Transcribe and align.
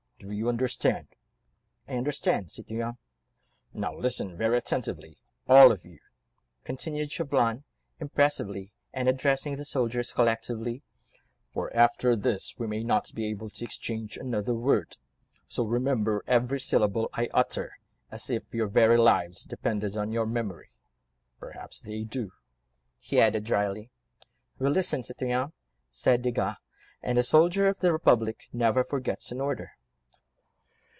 Do 0.23 0.29
you 0.29 0.49
understand?" 0.49 1.07
"I 1.87 1.93
understand, 1.95 2.51
citoyen." 2.51 2.97
"Now 3.73 3.95
listen 3.97 4.37
very 4.37 4.55
attentively, 4.59 5.17
all 5.49 5.71
of 5.71 5.83
you," 5.83 5.97
continued 6.63 7.11
Chauvelin, 7.11 7.63
impressively, 7.99 8.71
and 8.93 9.09
addressing 9.09 9.55
the 9.55 9.65
soldiers 9.65 10.13
collectively, 10.13 10.83
"for 11.49 11.75
after 11.75 12.15
this 12.15 12.53
we 12.59 12.67
may 12.67 12.83
not 12.83 13.11
be 13.15 13.25
able 13.31 13.49
to 13.49 13.65
exchange 13.65 14.15
another 14.15 14.53
word, 14.53 14.95
so 15.47 15.63
remember 15.65 16.23
every 16.27 16.59
syllable 16.59 17.09
I 17.13 17.27
utter, 17.33 17.79
as 18.11 18.29
if 18.29 18.43
your 18.53 18.67
very 18.67 18.99
lives 18.99 19.43
depended 19.43 19.97
on 19.97 20.11
your 20.11 20.27
memory. 20.27 20.69
Perhaps 21.39 21.81
they 21.81 22.03
do," 22.03 22.31
he 22.99 23.19
added 23.19 23.43
drily. 23.45 23.89
"We 24.59 24.69
listen, 24.69 25.01
citoyen," 25.01 25.51
said 25.89 26.21
Desgas, 26.21 26.57
"and 27.01 27.17
a 27.17 27.23
soldier 27.23 27.67
of 27.67 27.79
the 27.79 27.91
Republic 27.91 28.41
never 28.53 28.83
forgets 28.83 29.31
an 29.31 29.41
order." 29.41 29.71